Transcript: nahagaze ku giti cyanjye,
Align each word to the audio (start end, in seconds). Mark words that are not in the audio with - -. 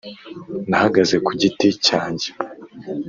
nahagaze 0.69 1.15
ku 1.25 1.31
giti 1.39 1.69
cyanjye, 1.85 2.29